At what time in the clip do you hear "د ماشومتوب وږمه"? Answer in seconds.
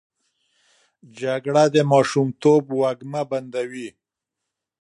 1.75-3.21